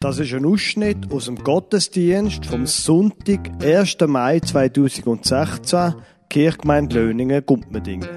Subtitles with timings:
[0.00, 3.96] Das ist ein Ausschnitt aus dem Gottesdienst vom Sonntag, 1.
[4.06, 5.96] Mai 2016,
[6.30, 8.08] Kirchgemeinde Löningen, Gumpmedingen.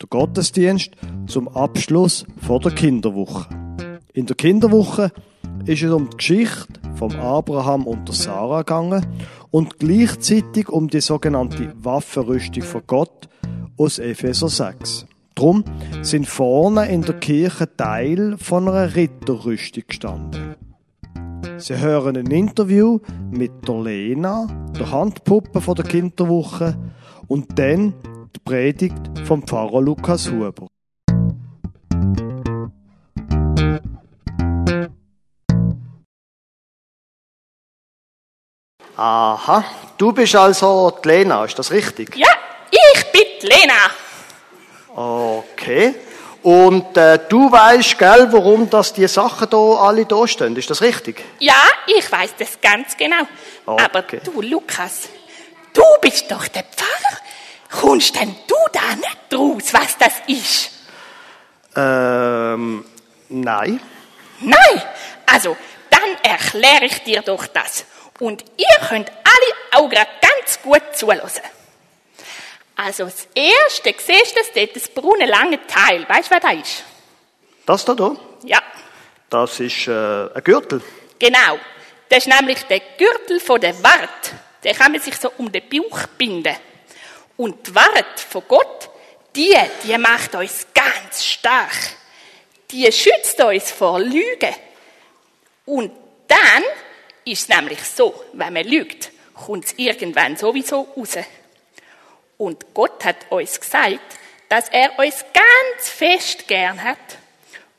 [0.00, 0.92] Der Gottesdienst
[1.26, 3.48] zum Abschluss vor der Kinderwoche.
[4.12, 5.10] In der Kinderwoche
[5.66, 9.04] ist es um die Geschichte von Abraham und der Sarah gegangen
[9.50, 13.28] und gleichzeitig um die sogenannte Waffenrüstung von Gott
[13.76, 15.06] aus Epheser 6.
[15.34, 15.64] Drum
[16.00, 20.54] sind vorne in der Kirche Teil von einer Ritterrüstung gestanden.
[21.56, 22.98] Sie hören ein Interview
[23.30, 24.46] mit der Lena,
[24.78, 26.76] der Handpuppe von der Kinderwoche,
[27.28, 27.94] und dann
[28.34, 30.66] die Predigt vom Pfarrer Lukas Huber.
[38.96, 39.64] Aha,
[39.98, 42.16] du bist also die Lena, ist das richtig?
[42.16, 42.28] Ja,
[42.70, 43.74] ich bin die Lena.
[44.94, 45.94] Okay.
[46.44, 50.82] Und äh, du weißt, gell, warum das die Sachen da alle da stehen, ist das
[50.82, 51.24] richtig?
[51.38, 53.22] Ja, ich weiß das ganz genau.
[53.64, 53.82] Okay.
[53.82, 55.08] Aber du, Lukas,
[55.72, 57.18] du bist doch der Pfarrer.
[57.70, 60.70] Kommst denn du da nicht raus, was das ist?
[61.74, 62.84] Ähm,
[63.30, 63.80] nein.
[64.40, 64.82] Nein,
[65.24, 65.56] also
[65.88, 67.86] dann erkläre ich dir doch das.
[68.20, 71.42] Und ihr könnt alle auch ganz gut zulassen.
[72.76, 76.06] Also das erste, siehst du das dort, das braune lange Teil.
[76.08, 76.84] Weißt du, was das ist?
[77.66, 78.62] Das da, da Ja,
[79.30, 80.82] das ist äh, ein Gürtel.
[81.18, 81.58] genau.
[82.10, 84.32] Das ist nämlich der Gürtel von der Wart.
[84.62, 86.54] Den kann man sich so um den Bauch binden.
[87.36, 88.90] Und die Wart von Gott,
[89.34, 91.72] die, die macht uns ganz stark.
[92.70, 94.54] Die schützt uns vor Lügen.
[95.64, 95.90] Und
[96.28, 96.62] dann
[97.24, 101.16] ist es nämlich so, wenn man lügt, kommt es irgendwann sowieso raus.
[102.36, 104.00] Und Gott hat uns gesagt,
[104.48, 106.98] dass er uns ganz fest gern hat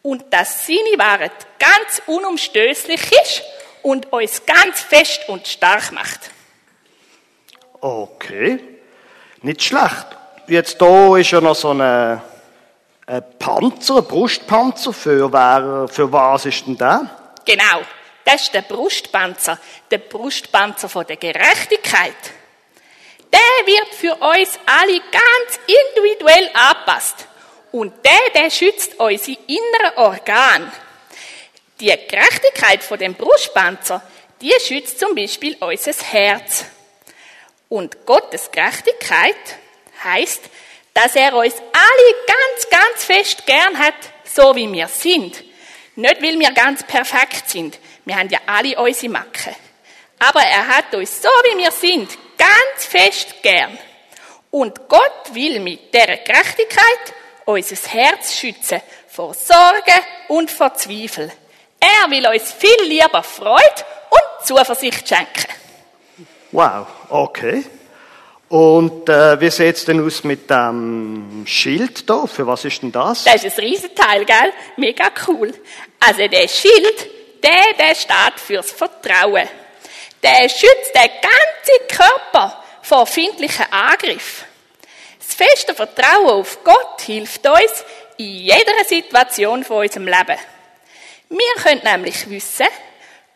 [0.01, 3.43] und dass seine Wahrheit ganz unumstößlich ist
[3.81, 6.31] und uns ganz fest und stark macht.
[7.81, 8.59] Okay.
[9.41, 10.07] Nicht schlecht.
[10.47, 12.21] Jetzt da ist ja noch so ein,
[13.39, 14.93] Panzer, ein Brustpanzer.
[14.93, 17.09] Für, wer, für was ist denn der?
[17.45, 17.81] Genau,
[18.23, 19.59] das ist der Brustpanzer,
[19.91, 22.15] der Brustpanzer von der Gerechtigkeit.
[23.35, 27.27] Der wird für uns alle ganz individuell angepasst.
[27.73, 30.71] Und der, der schützt unsere inneren Organe.
[31.81, 34.01] Die Gerechtigkeit von dem Brustpanzer,
[34.39, 36.63] die schützt zum Beispiel unser Herz.
[37.67, 39.35] Und Gottes Gerechtigkeit
[40.01, 40.41] heißt,
[40.93, 45.43] dass er uns alle ganz, ganz fest gern hat, so wie wir sind.
[45.97, 47.77] Nicht, weil wir ganz perfekt sind.
[48.05, 49.55] Wir haben ja alle unsere Macken.
[50.19, 53.77] Aber er hat uns so, wie wir sind, ganz fest gern.
[54.51, 57.13] Und Gott will mit dieser Gerechtigkeit
[57.45, 61.31] unser Herz schützen vor Sorgen und vor Zweifel.
[61.79, 65.51] Er will uns viel lieber Freude und Zuversicht schenken.
[66.51, 67.63] Wow, okay.
[68.47, 72.25] Und äh, wie sieht es denn aus mit dem Schild da?
[72.25, 73.23] Für was ist denn das?
[73.23, 74.53] Das ist ein Riesenteil, gell?
[74.77, 75.53] Mega cool.
[75.99, 77.09] Also der Schild,
[77.43, 79.47] der, der steht fürs Vertrauen.
[80.25, 84.47] Der schützt den ganzen Körper vor findlichen Angriffen.
[85.19, 87.85] Das feste Vertrauen auf Gott hilft uns
[88.17, 90.39] in jeder Situation von unserem Leben.
[91.29, 92.65] Wir können nämlich wissen,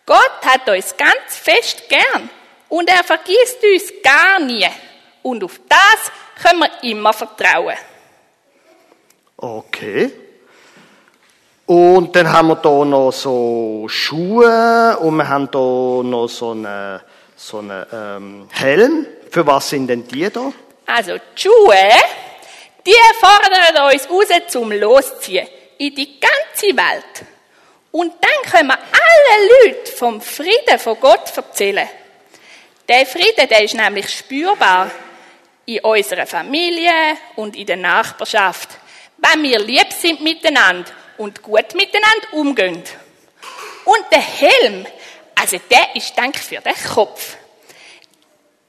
[0.08, 2.28] Gott hat uns ganz fest gern
[2.70, 4.68] und er vergisst uns gar nie.
[5.22, 6.12] Und auf das
[6.42, 7.78] können wir immer vertrauen.
[9.38, 10.12] Okay.
[11.70, 17.00] Und dann haben wir da noch so Schuhe und wir haben da noch so einen
[17.36, 19.06] so eine, ähm, Helm.
[19.30, 20.52] Für was sind denn die da?
[20.88, 21.92] Also die Schuhe,
[22.84, 25.48] die fordern uns raus zum Losziehen
[25.78, 27.28] in die ganze Welt.
[27.92, 31.88] Und dann können wir alle Leute vom Frieden von Gott erzählen.
[32.88, 34.90] Der Frieden, der ist nämlich spürbar
[35.68, 38.70] in unserer Familie und in der Nachbarschaft,
[39.18, 42.84] wenn wir lieb sind miteinander und gut miteinander umgehen.
[43.86, 44.88] Und der Helm,
[45.36, 47.36] also der ist denk für den Kopf.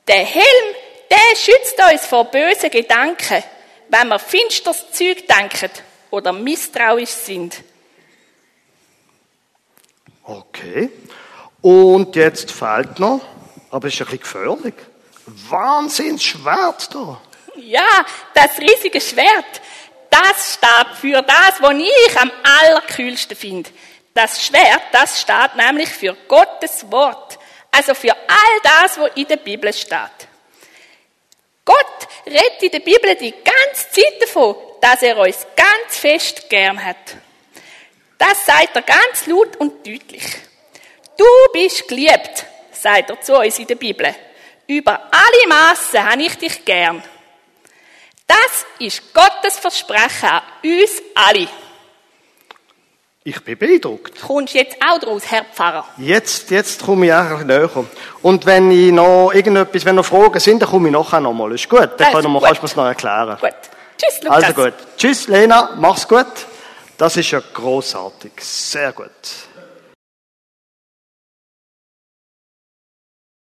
[0.06, 0.74] Der Helm,
[1.10, 3.42] der schützt uns vor bösen Gedanken,
[3.88, 5.70] wenn wir finsteres Zeug denken
[6.10, 7.62] oder misstrauisch sind.
[10.24, 10.90] Okay.
[11.60, 13.20] Und jetzt fehlt noch,
[13.70, 14.74] aber es ist ein bisschen gefährlich.
[15.26, 17.20] Wahnsinnsschwert da.
[17.56, 19.60] Ja, das riesige Schwert,
[20.10, 23.70] das steht für das, was ich am allerkühlsten finde.
[24.12, 27.38] Das Schwert, das steht nämlich für Gottes Wort.
[27.70, 30.28] Also für all das, was in der Bibel steht.
[31.64, 36.84] Gott redet in der Bibel die ganze Zeit davon, dass er uns ganz fest gern
[36.84, 36.96] hat.
[38.18, 40.24] Das sagt er ganz laut und deutlich.
[41.16, 44.14] Du bist geliebt, sagt er zu uns in der Bibel.
[44.66, 47.02] Über alle Massen habe ich dich gern.
[48.30, 51.48] Das ist Gottes Versprechen an uns alle.
[53.24, 54.20] Ich bin beeindruckt.
[54.20, 55.84] Kommst jetzt auch draus, Herr Pfarrer?
[55.96, 57.68] Jetzt, jetzt komme ich auch näher.
[58.22, 61.52] Und wenn ich noch irgendetwas, wenn noch Fragen sind, dann komme ich nachher nochmal.
[61.52, 61.90] Ist gut?
[61.98, 63.36] Dann können wir, kannst du mir es noch erklären.
[63.40, 63.50] Gut.
[63.98, 64.44] Tschüss, Lukas.
[64.44, 64.74] Also gut.
[64.96, 65.74] Tschüss, Lena.
[65.76, 66.46] Mach's gut.
[66.96, 68.32] Das ist ja großartig.
[68.38, 69.10] Sehr gut.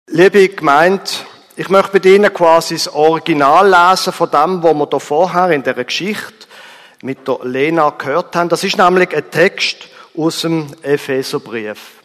[0.09, 1.11] Liebe Gemeinde,
[1.59, 5.63] ich möchte mit Ihnen quasi das Original lesen von dem, was wir da vorher in
[5.63, 6.47] der Geschichte
[7.03, 8.51] mit der Lena gehört haben.
[8.51, 12.03] Das ist nämlich ein Text aus dem Epheserbrief.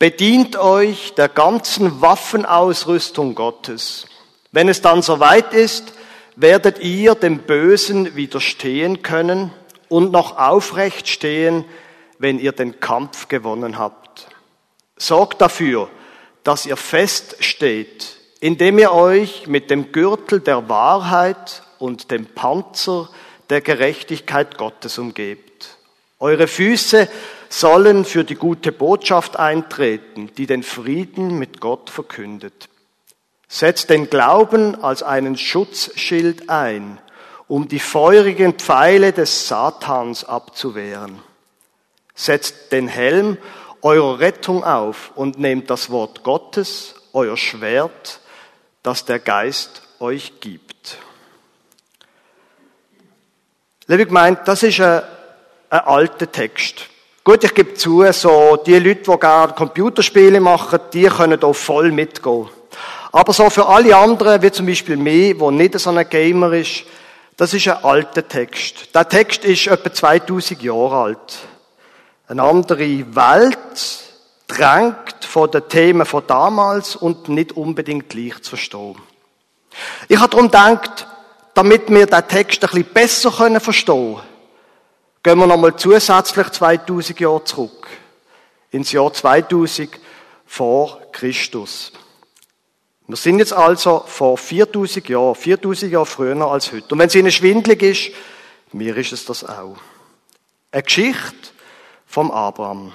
[0.00, 4.06] Bedient euch der ganzen Waffenausrüstung Gottes.
[4.50, 5.92] Wenn es dann soweit ist,
[6.34, 9.52] werdet ihr dem Bösen widerstehen können
[9.88, 11.64] und noch aufrecht stehen,
[12.18, 14.26] wenn ihr den Kampf gewonnen habt.
[14.96, 15.88] Sorgt dafür,
[16.42, 18.13] dass ihr fest steht,
[18.44, 23.08] indem ihr euch mit dem Gürtel der Wahrheit und dem Panzer
[23.48, 25.78] der Gerechtigkeit Gottes umgebt.
[26.20, 27.08] Eure Füße
[27.48, 32.68] sollen für die gute Botschaft eintreten, die den Frieden mit Gott verkündet.
[33.48, 37.00] Setzt den Glauben als einen Schutzschild ein,
[37.48, 41.18] um die feurigen Pfeile des Satans abzuwehren.
[42.14, 43.38] Setzt den Helm
[43.80, 48.20] eurer Rettung auf und nehmt das Wort Gottes, euer Schwert,
[48.84, 50.98] das der Geist euch gibt.
[53.86, 55.02] Liebe Gemeinde, das ist ein,
[55.70, 56.86] ein alter Text.
[57.24, 61.90] Gut, ich gebe zu, so die Leute, die gerne Computerspiele machen, die können da voll
[61.90, 62.48] mitgehen.
[63.10, 66.84] Aber so für alle anderen, wie zum Beispiel mich, wo nicht so ein Gamer ist,
[67.38, 68.94] das ist ein alter Text.
[68.94, 71.38] Der Text ist etwa 2000 Jahre alt.
[72.28, 74.03] Eine andere Welt
[74.46, 78.96] drängt von den Themen von damals und nicht unbedingt gleich zu verstehen.
[80.08, 81.06] Ich habe darum gedacht,
[81.54, 84.20] damit wir den Text ein bisschen besser können verstehen
[85.24, 87.88] gehen wir nochmal zusätzlich 2000 Jahre zurück.
[88.70, 89.88] Ins Jahr 2000
[90.44, 91.92] vor Christus.
[93.06, 96.92] Wir sind jetzt also vor 4000 Jahren, 4000 Jahre früher als heute.
[96.92, 98.10] Und wenn es Ihnen schwindlig ist,
[98.72, 99.76] mir ist es das auch.
[100.70, 101.50] Eine Geschichte
[102.06, 102.92] vom Abraham.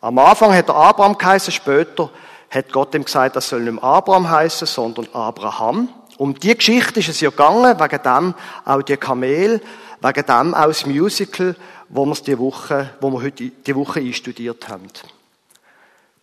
[0.00, 2.10] Am Anfang hat er Abraham geheißen, später
[2.48, 5.88] hat Gott ihm gesagt, das soll nicht mehr Abraham heißen, sondern Abraham.
[6.16, 9.60] Um die Geschichte ist es ja gegangen, wegen dem auch die Kamel,
[10.00, 11.54] wegen dem auch das Musical,
[11.88, 14.88] wo wir die Woche, wo wir heute die Woche einstudiert haben.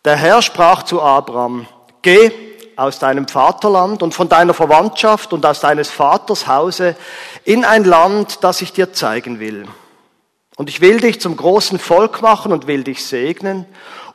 [0.05, 1.67] Der Herr sprach zu Abraham,
[2.01, 2.31] geh
[2.75, 6.95] aus deinem Vaterland und von deiner Verwandtschaft und aus deines Vaters Hause
[7.43, 9.67] in ein Land, das ich dir zeigen will.
[10.57, 13.65] Und ich will dich zum großen Volk machen und will dich segnen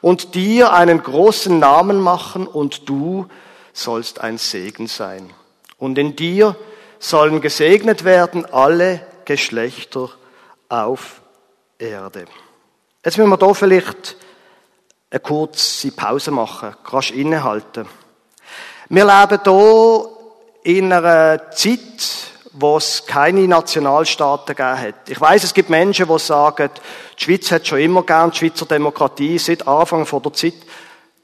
[0.01, 3.29] und dir einen großen Namen machen und du
[3.73, 5.33] sollst ein Segen sein.
[5.79, 6.57] Und in dir
[6.99, 10.11] sollen gesegnet werden alle Geschlechter
[10.69, 11.23] auf
[11.79, 12.27] Erde.
[13.05, 14.17] Jetzt müssen wir da vielleicht
[15.11, 17.87] eine kurze Pause machen, rasch innehalten.
[18.89, 20.09] Wir leben hier
[20.65, 25.09] in einer Zeit, wo es keine Nationalstaaten gegeben hat.
[25.09, 26.71] Ich weiß, es gibt Menschen, die sagen,
[27.19, 30.55] die Schweiz hat schon immer gern die Schweizer Demokratie seit Anfang der Zeit.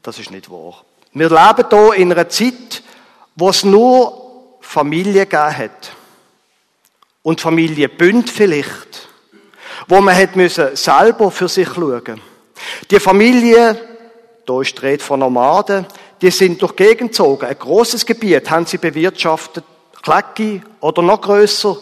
[0.02, 0.84] Das ist nicht wahr.
[1.12, 2.82] Wir leben hier in einer Zeit,
[3.36, 5.92] wo es nur Familie gegeben hat.
[7.22, 9.08] Und Familienbünd vielleicht.
[9.86, 12.20] Wo man hat müssen selber für sich schauen.
[12.90, 13.76] Die Familie,
[14.46, 15.86] da ist die Rede von Nomaden,
[16.20, 17.46] die sind durch Gegend gezogen.
[17.46, 19.64] Ein grosses Gebiet haben sie bewirtschaftet.
[20.02, 21.76] Klecki oder noch grösser.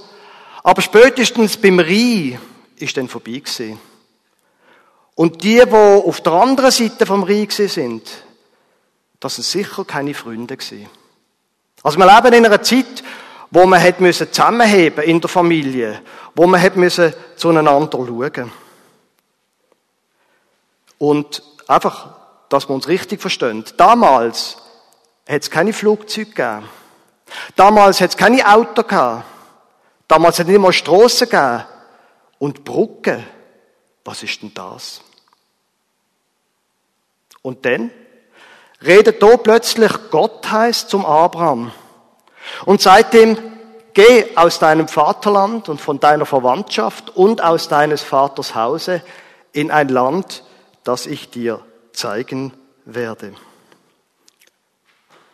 [0.63, 2.39] Aber spätestens beim Rhein
[2.77, 3.79] ist dann vorbei gewesen.
[5.15, 8.03] Und die, die auf der anderen Seite vom Rhein sind,
[9.21, 10.89] das sind sicher keine Freunde gewesen.
[11.83, 13.03] Also wir leben in einer Zeit,
[13.51, 16.03] wo man hat müssen zusammenheben in der Familie,
[16.35, 18.53] wo man hat müssen zueinander schauen.
[20.99, 22.17] Und einfach,
[22.49, 23.65] dass wir uns richtig verstehen.
[23.77, 24.57] Damals
[25.29, 26.69] hat es keine Flugzeuge gegeben.
[27.54, 29.25] Damals hat es keine Auto gehabt.
[30.09, 31.64] Damals hat es nicht mal Strassen gegeben.
[32.38, 33.25] Und Brücken.
[34.04, 35.00] Was ist denn das?
[37.42, 37.90] Und dann
[38.83, 41.73] redet da plötzlich Gott heißt zum Abraham
[42.64, 43.38] und seitdem
[43.95, 49.02] geh aus deinem Vaterland und von deiner Verwandtschaft und aus deines Vaters Hause
[49.52, 50.45] in ein Land,
[50.85, 52.52] das ich dir zeigen
[52.85, 53.33] werde.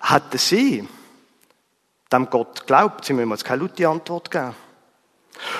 [0.01, 0.89] Hatte sie
[2.13, 3.05] dem Gott geglaubt?
[3.05, 4.55] Sie müssen jetzt keine gute Antwort geben.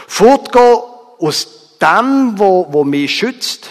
[0.07, 0.79] Fortgehen
[1.19, 3.69] aus dem, wo, wo mich schützt,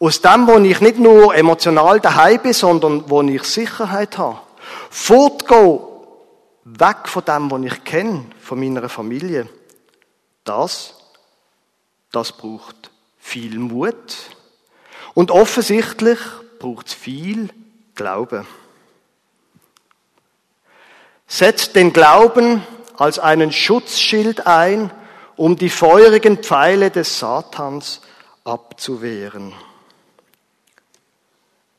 [0.00, 4.38] Aus dem, wo ich nicht nur emotional daheim bin, sondern wo ich Sicherheit habe.
[4.90, 5.80] Fortgehen,
[6.64, 9.48] weg von dem, was ich kenne, von meiner Familie.
[10.44, 10.94] Das,
[12.12, 14.14] das braucht viel Mut.
[15.14, 16.18] Und offensichtlich
[16.60, 17.50] braucht es viel
[17.96, 18.46] Glauben.
[21.28, 22.66] Setzt den Glauben
[22.96, 24.90] als einen Schutzschild ein,
[25.36, 28.00] um die feurigen Pfeile des Satans
[28.44, 29.54] abzuwehren.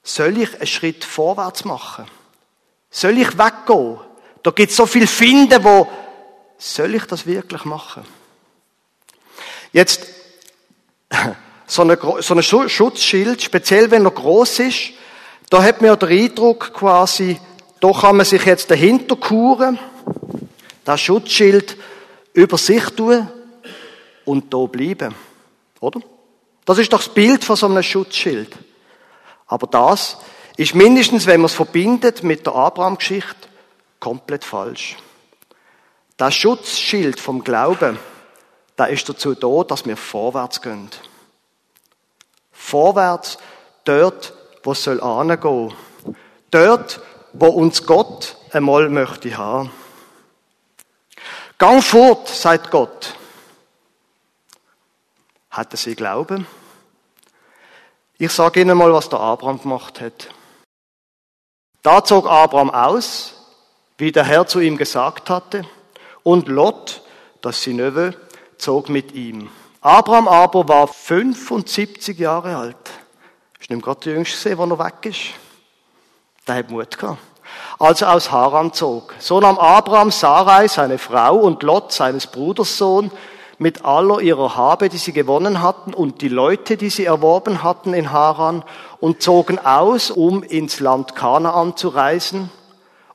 [0.04, 2.06] Soll ich einen Schritt vorwärts machen?
[2.90, 4.00] Soll ich weggehen?
[4.44, 5.88] Da gibt es so viel Finden, wo
[6.58, 8.06] soll ich das wirklich machen?
[9.74, 10.08] Jetzt
[11.68, 14.92] so ein so eine Schutzschild, speziell wenn er groß ist,
[15.50, 17.40] da hat man ja den Eindruck quasi,
[17.80, 19.80] da kann man sich jetzt dahinter kuren,
[20.84, 21.78] das Schutzschild
[22.34, 23.28] über sich tun
[24.26, 25.16] und da bleiben,
[25.80, 26.02] oder?
[26.66, 28.56] Das ist doch das Bild von so einem Schutzschild.
[29.48, 30.18] Aber das
[30.58, 33.48] ist mindestens, wenn man es verbindet mit der Abraham-Geschichte,
[34.00, 34.98] komplett falsch.
[36.18, 37.98] Das Schutzschild vom Glauben,
[38.76, 40.90] da ist dazu da, dass wir vorwärts gehen.
[42.52, 43.38] Vorwärts,
[43.86, 44.34] dort,
[44.64, 45.74] wo es soll angehen.
[46.52, 47.02] Dort,
[47.34, 49.72] wo uns Gott einmal möchte haben.
[51.58, 53.16] Gang fort, sagt Gott.
[55.50, 56.48] Hatte sie Glauben?
[58.18, 60.30] Ich sage Ihnen mal, was der Abraham gemacht hat.
[61.82, 63.34] Da zog Abraham aus,
[63.98, 65.66] wie der Herr zu ihm gesagt hatte,
[66.24, 67.02] und Lot,
[67.42, 68.16] das sie Neffe,
[68.58, 69.50] zog mit ihm.
[69.82, 72.76] Abraham aber war 75 Jahre alt.
[73.60, 75.34] Ist nicht gerade der Jüngste, der noch weg ist.
[76.50, 77.20] Der hat Mut gehabt.
[77.78, 79.14] Als er aus Haran zog.
[79.20, 83.12] So nahm Abraham Sarai, seine Frau, und Lot, seines Bruders Sohn,
[83.60, 87.94] mit aller ihrer Habe, die sie gewonnen hatten, und die Leute, die sie erworben hatten
[87.94, 88.64] in Haran,
[89.00, 92.50] und zogen aus, um ins Land Kanaan zu reisen.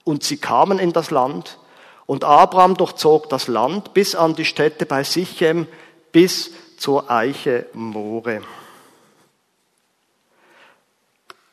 [0.04, 1.58] Und sie kamen in das Land.
[2.06, 5.66] Und Abraham durchzog das Land bis an die Städte bei Sichem,
[6.12, 8.42] bis zur Eiche More.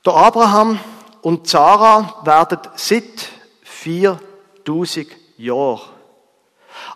[0.05, 0.79] Der Abraham
[1.21, 3.29] und Sarah werden seit
[3.63, 5.81] 4000 Jahren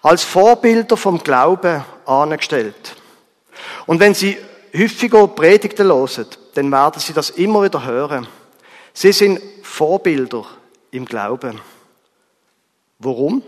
[0.01, 2.96] als Vorbilder vom Glauben angestellt.
[3.86, 4.38] Und wenn Sie
[4.75, 8.27] häufiger Predigten hören, dann werden Sie das immer wieder hören.
[8.94, 10.46] Sie sind Vorbilder
[10.91, 11.60] im Glauben.
[13.00, 13.44] Warum?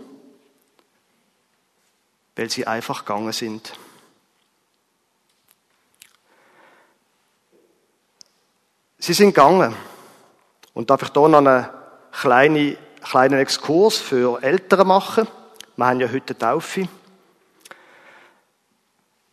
[2.36, 3.72] Weil sie einfach gegangen sind.
[8.98, 9.74] Sie sind gegangen.
[10.78, 11.66] Und darf ich hier noch einen
[12.12, 15.26] kleinen, kleinen Exkurs für Eltern machen?
[15.76, 16.86] Wir haben ja heute Taufe.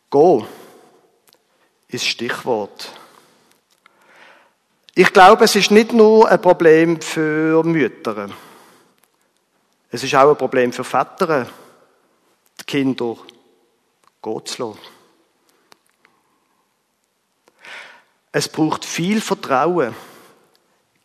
[0.09, 0.47] Go
[1.87, 2.89] ist Stichwort.
[4.95, 8.27] Ich glaube, es ist nicht nur ein Problem für Mütter.
[9.91, 11.45] Es ist auch ein Problem für Väter,
[12.59, 13.17] die Kinder
[14.23, 14.79] gehen zu lassen.
[18.31, 19.93] Es braucht viel Vertrauen,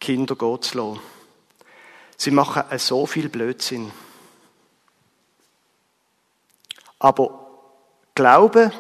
[0.01, 1.01] Kinder gehen zu lassen.
[2.17, 3.93] Sie machen so viel Blödsinn.
[6.99, 7.47] Aber
[8.15, 8.73] Glaube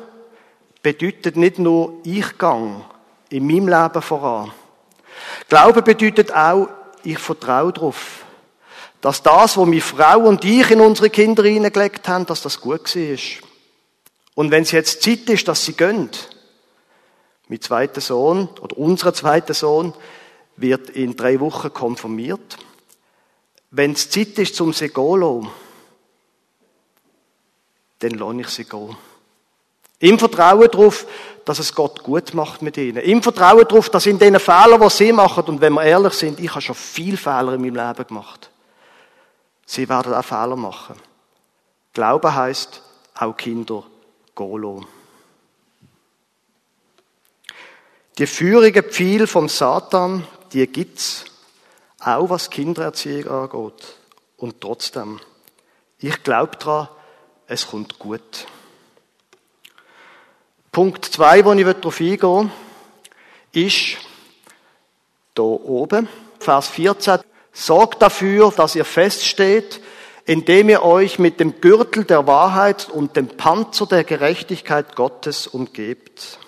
[0.82, 2.84] bedeutet nicht nur, ich gang
[3.30, 4.52] in meinem Leben voran.
[5.48, 6.68] Glaube bedeutet auch,
[7.02, 8.24] ich vertraue darauf,
[9.00, 12.94] dass das, was meine Frau und ich in unsere Kinder hineingelegt haben, dass das gut
[12.94, 13.18] war.
[14.34, 16.10] Und wenn es jetzt Zeit ist, dass sie gehen,
[17.48, 19.94] mein zweiter Sohn oder unser zweiter Sohn
[20.60, 22.58] wird in drei Wochen konfirmiert.
[23.70, 25.48] Wenn es Zeit ist, zum sie gehen
[28.00, 28.96] dann lohne ich sie gehen.
[29.98, 31.06] Im Vertrauen darauf,
[31.44, 32.96] dass es Gott gut macht mit ihnen.
[32.98, 36.40] Im Vertrauen darauf, dass in den Fehlern, die sie machen, und wenn wir ehrlich sind,
[36.40, 38.50] ich habe schon viel Fehler in meinem Leben gemacht.
[39.66, 40.96] Sie werden auch Fehler machen.
[41.92, 42.82] Glaube heißt
[43.14, 43.84] auch Kinder
[44.34, 44.86] gehen
[48.18, 51.24] Die feurigen Pfeil vom Satan, die gibt's
[52.00, 53.96] auch was Kindererziehung angeht.
[54.36, 55.20] Und trotzdem,
[55.98, 56.88] ich glaube daran,
[57.46, 58.46] es kommt gut.
[60.72, 62.50] Punkt zwei, wo ich darauf eingehen
[63.52, 63.98] will, ist
[65.34, 67.20] da oben, Vers 14.
[67.52, 69.80] Sorgt dafür, dass ihr feststeht,
[70.24, 76.38] indem ihr euch mit dem Gürtel der Wahrheit und dem Panzer der Gerechtigkeit Gottes umgebt.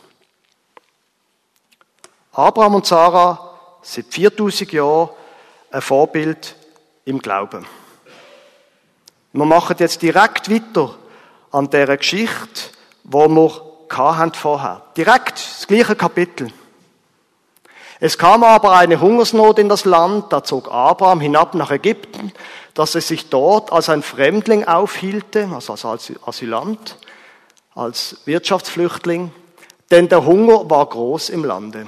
[2.30, 3.51] Abraham und Sarah
[3.82, 5.10] sind 4000 Jahre
[5.70, 6.54] ein Vorbild
[7.04, 7.66] im Glauben.
[9.32, 10.94] Wir machen jetzt direkt weiter
[11.50, 12.70] an der Geschichte,
[13.04, 14.82] wo wir vorher.
[14.96, 16.52] Direkt das gleiche Kapitel.
[18.00, 22.32] Es kam aber eine Hungersnot in das Land, da zog Abraham hinab nach Ägypten,
[22.74, 26.96] dass er sich dort als ein Fremdling aufhielte, also als Asylant,
[27.74, 29.30] als Wirtschaftsflüchtling,
[29.90, 31.86] denn der Hunger war groß im Lande.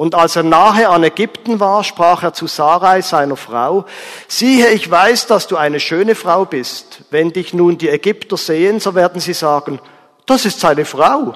[0.00, 3.84] Und als er nahe an Ägypten war, sprach er zu Sarai, seiner Frau,
[4.28, 7.02] siehe, ich weiß, dass du eine schöne Frau bist.
[7.10, 9.78] Wenn dich nun die Ägypter sehen, so werden sie sagen,
[10.24, 11.34] das ist seine Frau,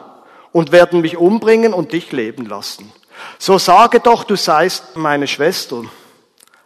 [0.51, 2.91] und werden mich umbringen und dich leben lassen.
[3.39, 5.83] So sage doch, du seist meine Schwester,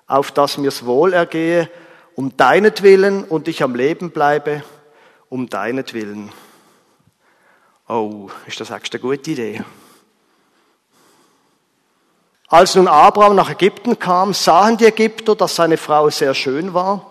[0.07, 1.69] auf dass mir's wohl ergehe,
[2.15, 4.63] um deinetwillen und ich am Leben bleibe,
[5.29, 6.31] um deinetwillen.
[7.89, 9.65] Oh, ist das eigentlich eine gute Idee?
[12.49, 17.05] Als nun Abraham nach Ägypten kam, sahen die Ägypter, dass seine Frau sehr schön war.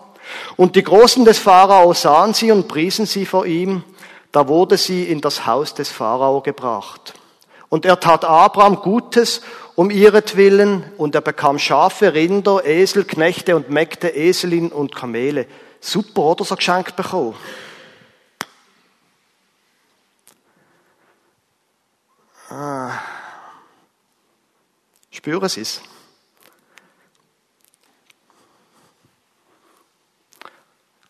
[0.56, 3.84] Und die Großen des Pharao sahen sie und priesen sie vor ihm.
[4.32, 7.14] Da wurde sie in das Haus des Pharao gebracht.
[7.68, 9.42] Und er tat Abraham Gutes
[9.76, 15.46] um ihretwillen und er bekam Schafe, Rinder, Esel, Knechte und Mägde, Eselin und Kamele.
[15.80, 17.36] Super, oder so geschenkt bekommen?
[22.50, 22.90] Ah.
[25.18, 25.80] Spüren Sie es?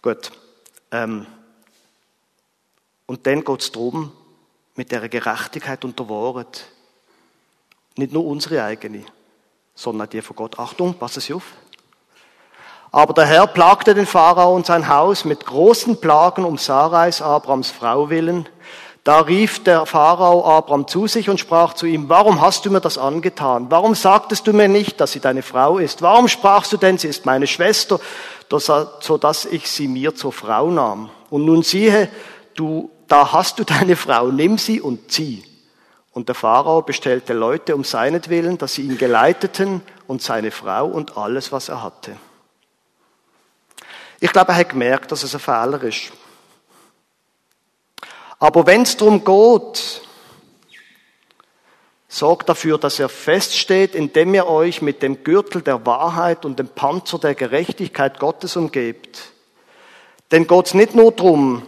[0.00, 0.32] Gut.
[0.90, 1.26] Ähm.
[3.04, 4.10] Und dann geht es darum,
[4.76, 6.64] mit der Gerechtigkeit unter Wort,
[7.96, 9.04] nicht nur unsere eigene,
[9.74, 10.58] sondern die von Gott.
[10.58, 11.44] Achtung, passen Sie auf.
[12.90, 17.70] Aber der Herr plagte den Pharao und sein Haus mit großen Plagen um Sarais, Abrams
[17.70, 18.48] Frau willen,
[19.08, 22.82] da rief der Pharao Abraham zu sich und sprach zu ihm, warum hast du mir
[22.82, 23.70] das angetan?
[23.70, 26.02] Warum sagtest du mir nicht, dass sie deine Frau ist?
[26.02, 28.00] Warum sprachst du denn, sie ist meine Schwester,
[28.50, 31.08] so dass ich sie mir zur Frau nahm?
[31.30, 32.10] Und nun siehe,
[32.54, 35.42] du, da hast du deine Frau, nimm sie und zieh.
[36.12, 41.16] Und der Pharao bestellte Leute um seinetwillen, dass sie ihn geleiteten und seine Frau und
[41.16, 42.14] alles, was er hatte.
[44.20, 46.12] Ich glaube, er hat gemerkt, dass es ein Fehler ist.
[48.38, 50.02] Aber wenn es darum geht,
[52.08, 56.68] sorgt dafür, dass er feststeht, indem ihr euch mit dem Gürtel der Wahrheit und dem
[56.68, 59.32] Panzer der Gerechtigkeit Gottes umgebt.
[60.30, 61.62] Denn geht es nicht nur darum,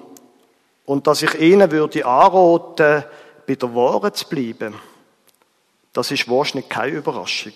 [0.91, 3.05] und dass ich ihnen würde anraten,
[3.47, 4.75] bei der Wahrheit zu bleiben.
[5.93, 7.53] Das ist wahrscheinlich keine Überraschung.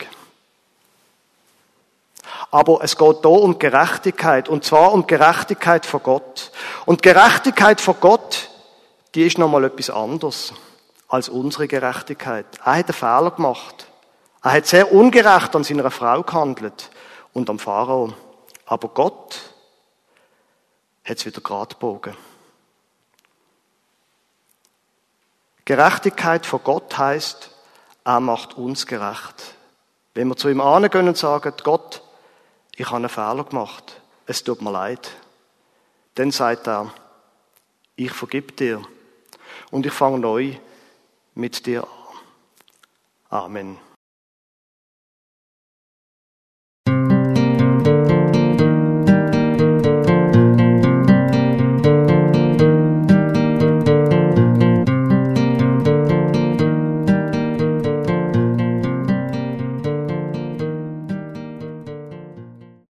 [2.53, 6.53] Aber es geht hier um Gerechtigkeit, und zwar um Gerechtigkeit vor Gott.
[6.87, 8.44] Und Gerechtigkeit vor Gott
[9.15, 10.53] die ist nochmal etwas anderes
[11.09, 12.47] als unsere Gerechtigkeit.
[12.65, 13.87] Er hat einen Fehler gemacht.
[14.43, 16.91] Er hat sehr ungerecht an seiner Frau gehandelt
[17.33, 18.13] und am Pharao.
[18.67, 19.41] Aber Gott
[21.05, 22.17] hat es wieder gerade gebogen.
[25.65, 27.51] Gerechtigkeit vor Gott heißt,
[28.05, 29.55] er macht uns gerecht.
[30.13, 32.03] Wenn wir zu ihm angehen und sagen, Gott,
[32.77, 35.11] ich habe einen Fehler gemacht, es tut mir leid,
[36.17, 36.93] dann sagt er,
[37.97, 38.83] ich vergib dir
[39.71, 40.55] und ich fange neu
[41.35, 41.89] mit dir an.
[43.31, 43.94] Amen.